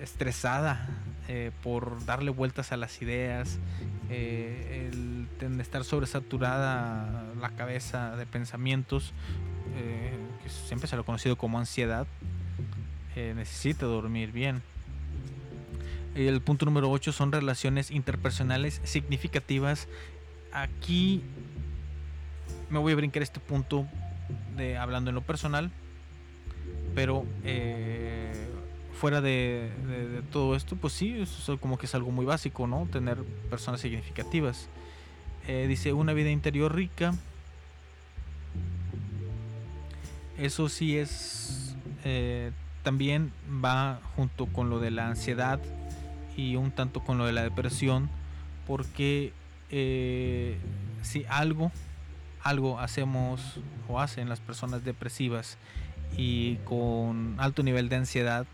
[0.01, 0.87] estresada
[1.27, 3.59] eh, por darle vueltas a las ideas,
[4.09, 9.13] eh, el estar sobresaturada la cabeza de pensamientos,
[9.75, 12.07] eh, que siempre se lo ha conocido como ansiedad,
[13.15, 14.61] necesita dormir bien.
[16.15, 19.87] El punto número 8 son relaciones interpersonales significativas.
[20.51, 21.21] Aquí
[22.69, 23.87] me voy a brincar este punto
[24.55, 25.71] de hablando en lo personal,
[26.95, 27.25] pero
[29.01, 29.71] fuera de,
[30.31, 32.87] todo esto, pues sí, es como que es algo muy básico, ¿no?
[32.91, 33.17] Tener
[33.49, 34.69] personas significativas.
[35.47, 37.11] Eh, dice una vida interior rica.
[40.37, 42.51] Eso sí es eh,
[42.83, 43.33] también
[43.65, 45.59] va junto con lo de la ansiedad
[46.37, 48.07] y un tanto con lo de la depresión,
[48.67, 49.33] porque
[49.71, 50.59] eh,
[51.01, 51.71] si algo,
[52.43, 55.57] algo hacemos o hacen las personas depresivas
[56.15, 58.45] y con alto nivel de ansiedad,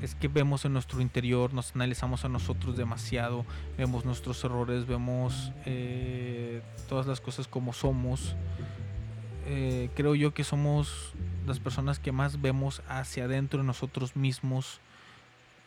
[0.00, 3.44] es que vemos en nuestro interior, nos analizamos a nosotros demasiado,
[3.76, 8.34] vemos nuestros errores, vemos eh, todas las cosas como somos.
[9.46, 11.12] Eh, creo yo que somos
[11.46, 14.80] las personas que más vemos hacia adentro de nosotros mismos,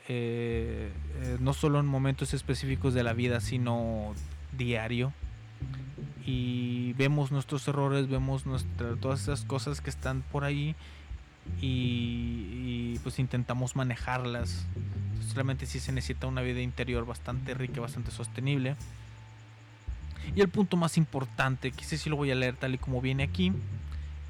[0.07, 4.13] eh, eh, no solo en momentos específicos de la vida, sino
[4.57, 5.13] diario.
[6.25, 10.75] Y vemos nuestros errores, vemos nuestra- todas esas cosas que están por ahí
[11.61, 14.65] y, pues intentamos manejarlas.
[15.33, 18.75] Realmente sí se necesita una vida interior bastante rica, bastante sostenible.
[20.35, 23.01] Y el punto más importante, que sé si lo voy a leer tal y como
[23.01, 23.51] viene aquí,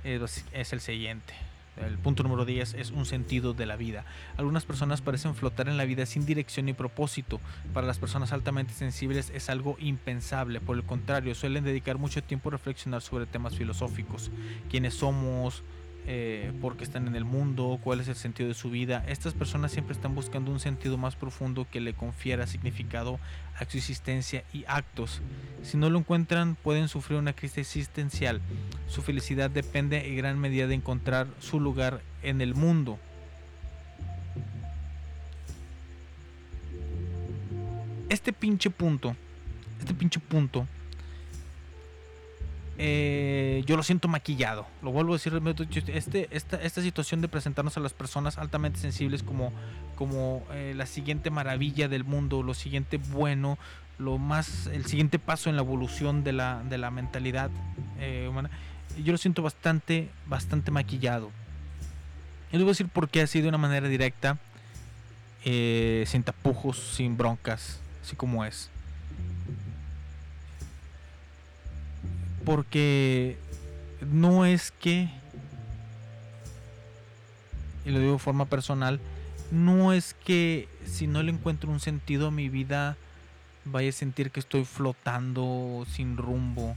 [0.03, 1.34] es, es el siguiente.
[1.78, 4.05] El punto número 10 es un sentido de la vida.
[4.38, 7.39] Algunas personas parecen flotar en la vida sin dirección ni propósito.
[7.74, 10.61] Para las personas altamente sensibles es algo impensable.
[10.61, 14.30] Por el contrario, suelen dedicar mucho tiempo a reflexionar sobre temas filosóficos.
[14.70, 15.64] ¿Quiénes somos?
[16.06, 19.06] Eh, por qué están en el mundo, cuál es el sentido de su vida.
[19.08, 23.20] Estas personas siempre están buscando un sentido más profundo que le confiera significado
[23.58, 25.22] a su existencia y actos.
[25.64, 28.41] Si no lo encuentran, pueden sufrir una crisis existencial.
[28.88, 32.99] Su felicidad depende en gran medida de encontrar su lugar en el mundo.
[38.10, 39.16] Este pinche punto,
[39.80, 40.68] este pinche punto
[42.78, 44.66] eh, yo lo siento maquillado.
[44.82, 45.40] Lo vuelvo a decir,
[45.88, 49.52] este, esta, situación de presentarnos a las personas altamente sensibles como,
[50.52, 53.58] eh, la siguiente maravilla del mundo, lo siguiente bueno,
[54.00, 57.52] lo más, el siguiente paso en la evolución de la, mentalidad
[58.00, 58.50] eh, humana,
[59.04, 61.32] yo lo siento bastante, bastante maquillado.
[62.52, 64.38] Y les voy a decir por qué así de una manera directa,
[65.44, 68.73] sin tapujos, sin broncas, así como es.
[72.46, 73.38] Porque
[74.12, 75.10] no es que,
[77.86, 79.00] y lo digo de forma personal,
[79.52, 82.98] no es que si no le encuentro un sentido a mi vida,
[83.66, 86.76] vaya a sentir que estoy flotando sin rumbo.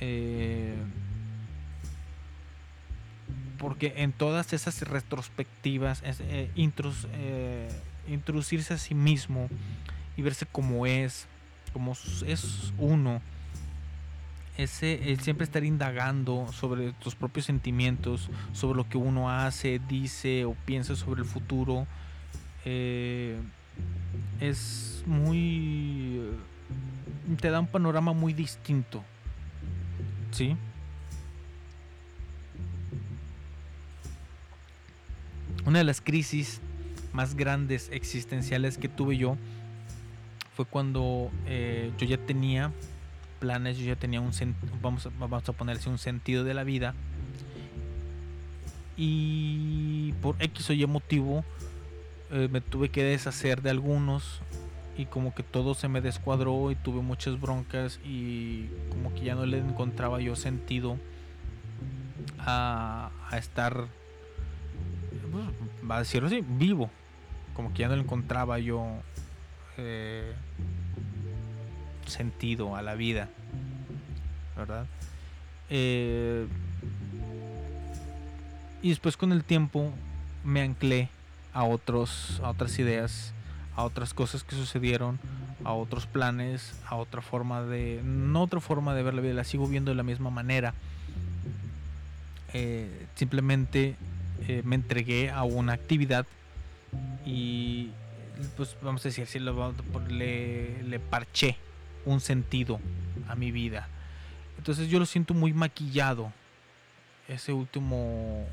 [0.00, 0.74] Eh,
[3.58, 7.70] porque en todas esas retrospectivas, eh, eh,
[8.06, 9.48] introducirse a sí mismo
[10.16, 11.26] y verse como es,
[11.72, 11.92] como
[12.26, 13.22] es uno
[14.56, 20.44] ese el siempre estar indagando sobre tus propios sentimientos, sobre lo que uno hace, dice
[20.44, 21.86] o piensa sobre el futuro,
[22.64, 23.38] eh,
[24.40, 26.20] es muy...
[27.40, 29.04] te da un panorama muy distinto.
[30.30, 30.56] ¿Sí?
[35.64, 36.60] Una de las crisis
[37.12, 39.36] más grandes existenciales que tuve yo
[40.54, 42.72] fue cuando eh, yo ya tenía
[43.38, 44.32] planes, yo ya tenía un
[44.82, 46.94] vamos, vamos a ponerse un sentido de la vida.
[48.96, 51.44] Y por X o Y motivo
[52.30, 54.40] eh, me tuve que deshacer de algunos
[54.98, 59.34] y como que todo se me descuadró y tuve muchas broncas y como que ya
[59.34, 60.96] no le encontraba yo sentido
[62.38, 63.86] a, estar,
[65.30, 65.44] pues,
[65.90, 66.90] a decirlo así, vivo.
[67.54, 68.86] Como que ya no le encontraba yo
[69.76, 70.34] eh,
[72.08, 73.28] sentido a la vida,
[74.56, 74.86] ¿verdad?
[75.70, 76.46] Eh,
[78.82, 79.92] y después con el tiempo
[80.44, 81.08] me anclé
[81.52, 83.32] a otros, a otras ideas,
[83.74, 85.18] a otras cosas que sucedieron,
[85.64, 89.44] a otros planes, a otra forma de, no otra forma de ver la vida, la
[89.44, 90.74] sigo viendo de la misma manera.
[92.52, 93.96] Eh, simplemente
[94.46, 96.26] eh, me entregué a una actividad
[97.24, 97.90] y
[98.56, 101.56] pues vamos a decir, si le, le parché
[102.06, 102.80] un sentido
[103.28, 103.88] a mi vida.
[104.56, 106.32] Entonces yo lo siento muy maquillado.
[107.28, 108.46] Ese último,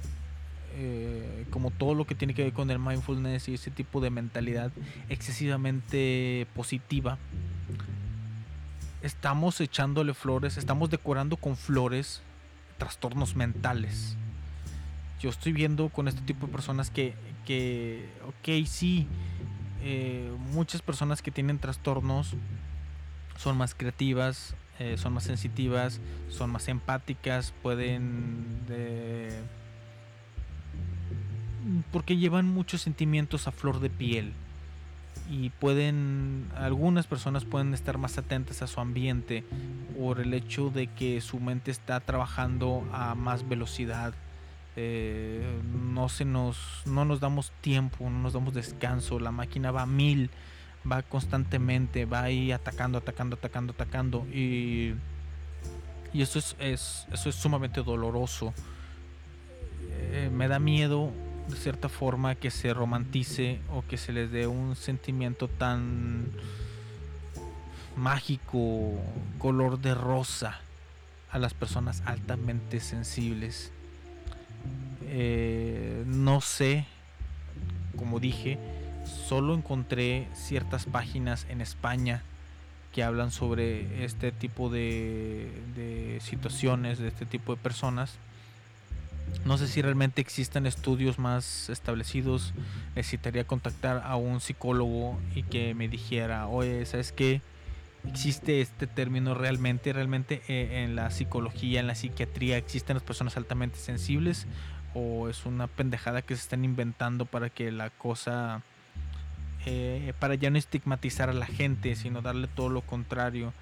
[0.76, 4.10] eh, como todo lo que tiene que ver con el mindfulness y ese tipo de
[4.10, 4.72] mentalidad
[5.08, 7.18] excesivamente positiva.
[9.02, 12.22] Estamos echándole flores, estamos decorando con flores
[12.78, 14.18] trastornos mentales.
[15.20, 17.14] Yo estoy viendo con este tipo de personas que,
[17.46, 19.08] que ok, sí,
[19.82, 22.36] eh, muchas personas que tienen trastornos
[23.38, 28.58] son más creativas, eh, son más sensitivas, son más empáticas, pueden...
[31.92, 34.34] porque llevan muchos sentimientos a flor de piel
[35.30, 39.44] y pueden algunas personas pueden estar más atentas a su ambiente
[39.98, 44.14] por el hecho de que su mente está trabajando a más velocidad.
[44.76, 45.62] Eh,
[45.94, 49.86] no se nos no nos damos tiempo no nos damos descanso la máquina va a
[49.86, 50.32] mil
[50.90, 54.28] va constantemente, va ahí atacando, atacando, atacando, atacando.
[54.34, 54.94] Y,
[56.14, 56.56] y eso, es,
[57.12, 58.54] eso es sumamente doloroso.
[59.90, 61.12] Eh, me da miedo,
[61.48, 66.32] de cierta forma, que se romantice o que se les dé un sentimiento tan
[67.96, 68.94] mágico,
[69.38, 70.60] color de rosa
[71.32, 73.72] a las personas altamente sensibles.
[75.06, 76.86] Eh, no sé,
[77.98, 78.58] como dije,
[79.06, 82.24] solo encontré ciertas páginas en España
[82.94, 88.16] que hablan sobre este tipo de, situaciones, de este tipo de personas.
[89.46, 92.54] No sé si realmente existen estudios más establecidos.
[92.96, 97.42] Necesitaría contactar a un psicólogo y que me dijera, oye, ¿sabes qué?
[98.08, 99.92] ¿Existe este término realmente?
[99.92, 104.46] ¿Realmente eh, en la psicología, en la psiquiatría, existen las personas altamente sensibles?
[104.94, 108.62] ¿O es una pendejada que se están inventando para que la cosa...
[109.66, 113.54] eh, para ya no estigmatizar a la gente, sino darle todo lo contrario?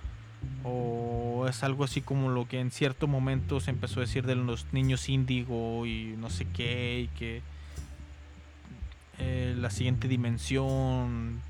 [0.63, 4.35] o es algo así como lo que en cierto momento se empezó a decir de
[4.35, 7.41] los niños índigo y no sé qué y que
[9.19, 11.41] eh, la siguiente dimensión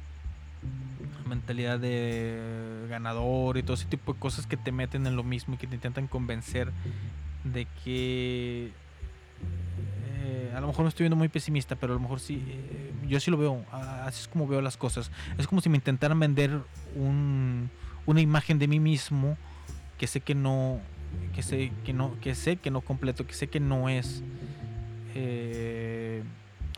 [1.28, 5.54] mentalidad de ganador y todo ese tipo de cosas que te meten en lo mismo
[5.54, 6.72] y que te intentan convencer
[7.46, 8.72] de que
[10.24, 12.92] eh, a lo mejor no estoy viendo muy pesimista, pero a lo mejor sí, eh,
[13.08, 15.12] yo sí lo veo, así es como veo las cosas.
[15.38, 16.62] Es como si me intentaran vender
[16.96, 17.70] un,
[18.06, 19.38] una imagen de mí mismo
[19.98, 20.80] que sé que no,
[21.36, 24.24] que sé que no, que sé que no completo, que sé que no es.
[25.16, 26.24] eh,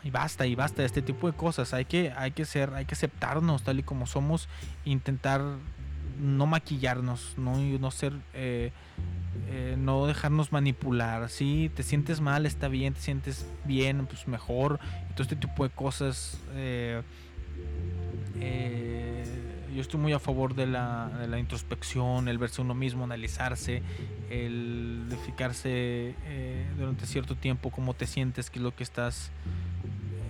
[0.04, 1.72] y basta, y basta de este tipo de cosas.
[1.72, 4.48] Hay que, hay que ser, hay que aceptarnos tal y como somos,
[4.84, 5.40] intentar
[6.20, 8.12] no maquillarnos, no, no ser,
[9.48, 11.28] eh, no dejarnos manipular.
[11.28, 14.80] Si te sientes mal, está bien, te sientes bien, pues mejor.
[15.10, 16.38] Y todo este tipo de cosas.
[16.54, 17.02] eh,
[18.40, 19.24] eh,
[19.74, 23.82] yo estoy muy a favor de la, de la introspección, el verse uno mismo, analizarse,
[24.30, 29.32] el de fijarse eh, durante cierto tiempo cómo te sientes, qué es lo que estás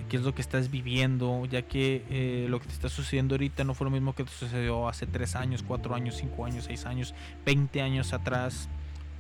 [0.09, 3.64] qué es lo que estás viviendo, ya que eh, lo que te está sucediendo ahorita
[3.64, 6.86] no fue lo mismo que te sucedió hace 3 años, 4 años, 5 años, 6
[6.86, 8.68] años, 20 años atrás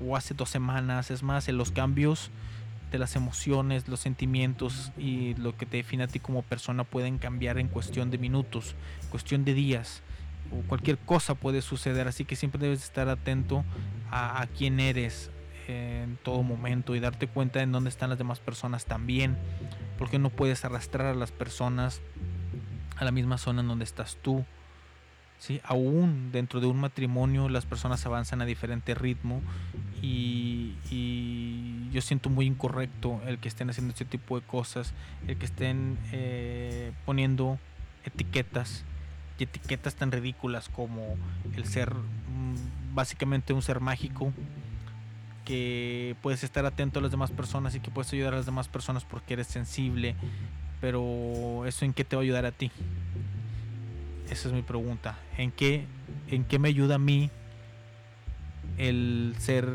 [0.00, 1.10] o hace dos semanas.
[1.10, 2.30] Es más, en los cambios
[2.90, 7.18] de las emociones, los sentimientos y lo que te define a ti como persona pueden
[7.18, 8.76] cambiar en cuestión de minutos,
[9.10, 10.02] cuestión de días
[10.52, 13.64] o cualquier cosa puede suceder, así que siempre debes estar atento
[14.10, 15.30] a, a quién eres
[15.66, 19.36] en todo momento y darte cuenta en dónde están las demás personas también,
[19.98, 22.00] porque no puedes arrastrar a las personas
[22.96, 24.44] a la misma zona en donde estás tú.
[25.38, 25.60] ¿Sí?
[25.64, 29.40] Aún dentro de un matrimonio las personas avanzan a diferente ritmo
[30.02, 30.74] y,
[31.92, 34.92] yo siento muy incorrecto el que estén haciendo este tipo de cosas,
[35.28, 37.56] el que estén eh, poniendo
[38.04, 38.82] etiquetas
[39.38, 41.16] y etiquetas tan ridículas como
[41.54, 44.32] el ser mm, básicamente un ser mágico
[45.44, 48.68] que puedes estar atento a las demás personas y que puedes ayudar a las demás
[48.68, 50.16] personas porque eres sensible,
[50.80, 52.70] pero eso en qué te va a ayudar a ti?
[54.30, 55.18] Esa es mi pregunta.
[55.36, 55.86] ¿En qué
[56.28, 57.30] en qué me ayuda a mí
[58.78, 59.68] el ser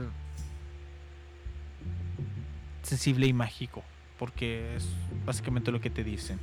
[2.83, 3.83] sensible y mágico?
[4.17, 4.87] Porque es
[5.25, 6.39] básicamente lo que te dicen.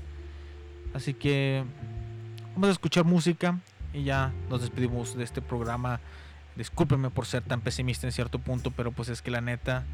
[0.95, 1.65] Así que
[2.55, 3.59] vamos a escuchar música
[3.93, 6.01] y ya nos despedimos de este programa.
[6.55, 9.85] Discúlpenme por ser tan pesimista en cierto punto, pero pues es que la neta,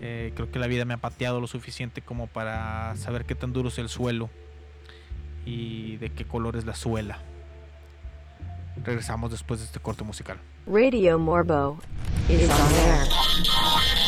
[0.00, 3.52] eh, creo que la vida me ha pateado lo suficiente como para saber qué tan
[3.52, 4.30] duro es el suelo
[5.44, 7.18] y de qué color es la suela.
[8.84, 10.38] Regresamos después de este corte musical.
[10.66, 11.78] Radio Morbo
[12.28, 14.05] is on air.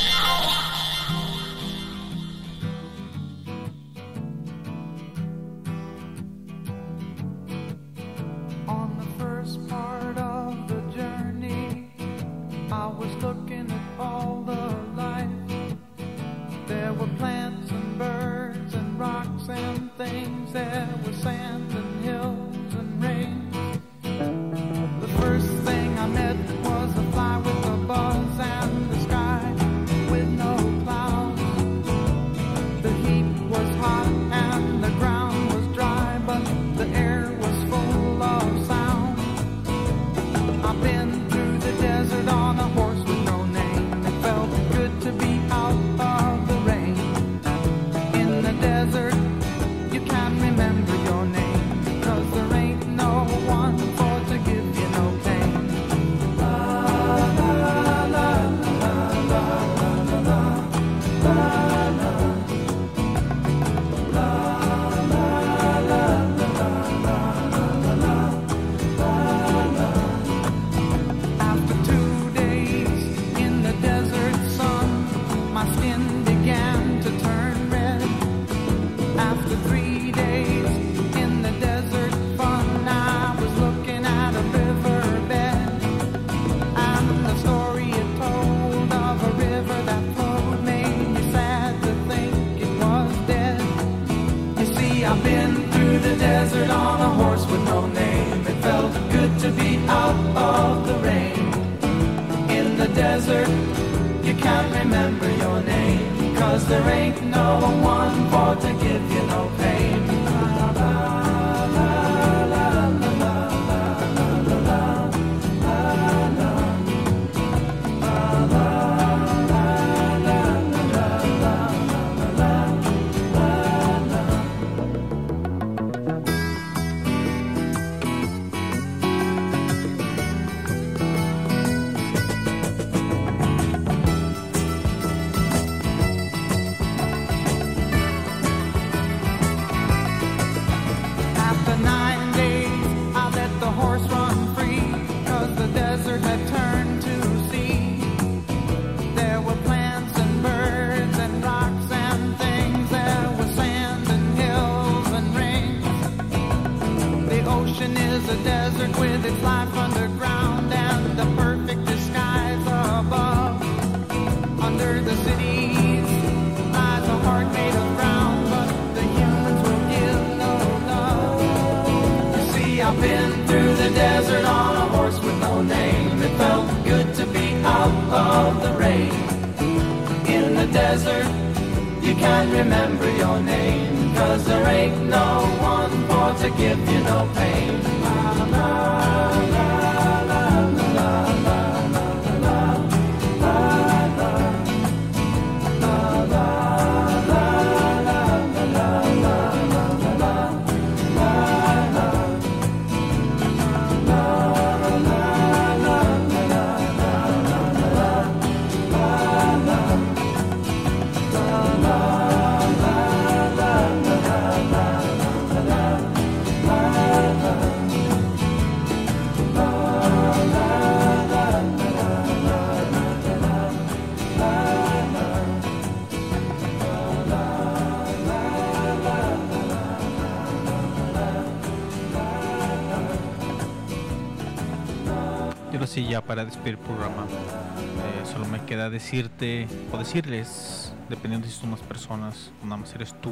[236.39, 241.81] Para despedir el programa, eh, solo me queda decirte o decirles, dependiendo si son más
[241.81, 243.31] personas o nada más eres tú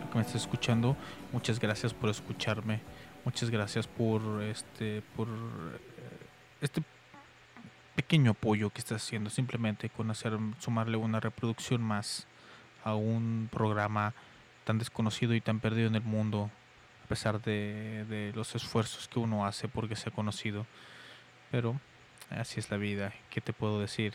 [0.00, 0.96] lo que me estás escuchando,
[1.34, 2.80] muchas gracias por escucharme,
[3.26, 5.78] muchas gracias por este, por eh,
[6.62, 6.82] este
[7.94, 12.26] pequeño apoyo que estás haciendo, simplemente con hacer sumarle una reproducción más
[12.84, 14.14] a un programa
[14.64, 16.50] tan desconocido y tan perdido en el mundo,
[17.04, 20.64] a pesar de, de los esfuerzos que uno hace porque sea conocido.
[21.50, 21.78] Pero
[22.30, 23.12] así es la vida.
[23.30, 24.14] ¿Qué te puedo decir?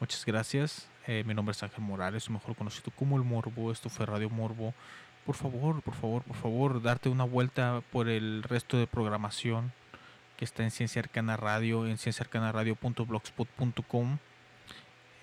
[0.00, 0.88] Muchas gracias.
[1.06, 3.72] Eh, mi nombre es Ángel Morales, mejor conocido como El Morbo.
[3.72, 4.74] Esto fue Radio Morbo.
[5.24, 9.72] Por favor, por favor, por favor, darte una vuelta por el resto de programación
[10.36, 14.18] que está en Ciencia Arcana Radio, en cienciaarcanaradio.blogspot.com.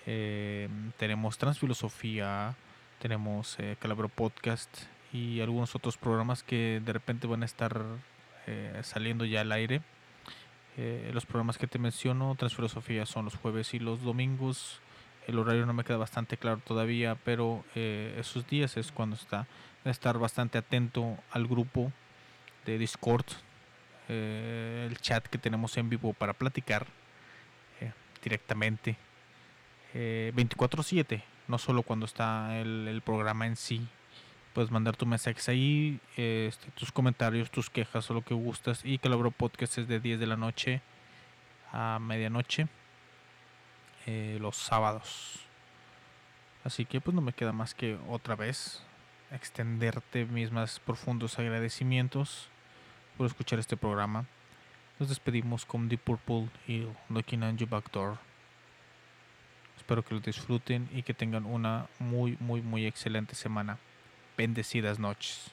[0.06, 2.54] Eh, tenemos Transfilosofía,
[2.98, 4.68] tenemos eh, Calabro Podcast
[5.12, 7.82] y algunos otros programas que de repente van a estar
[8.46, 9.80] eh, saliendo ya al aire.
[10.76, 14.80] Eh, los programas que te menciono, Transfilosofía, son los jueves y los domingos.
[15.26, 19.46] El horario no me queda bastante claro todavía, pero eh, esos días es cuando está.
[19.84, 21.92] Estar bastante atento al grupo
[22.66, 23.26] de Discord,
[24.08, 26.86] eh, el chat que tenemos en vivo para platicar
[27.80, 28.96] eh, directamente.
[29.94, 33.86] eh, 24/7, no solo cuando está el programa en sí.
[34.54, 38.82] Puedes mandar tus mensajes ahí, este, tus comentarios, tus quejas o lo que gustas.
[38.84, 40.80] Y Calabro Podcast es de 10 de la noche
[41.72, 42.68] a medianoche
[44.06, 45.40] eh, los sábados.
[46.62, 48.80] Así que pues no me queda más que otra vez
[49.32, 52.48] extenderte mis más profundos agradecimientos
[53.18, 54.24] por escuchar este programa.
[55.00, 58.18] Nos despedimos con Deep Purple y Looking on Your Back Door.
[59.76, 63.78] Espero que lo disfruten y que tengan una muy, muy, muy excelente semana.
[64.36, 65.50] Bendecidas noches.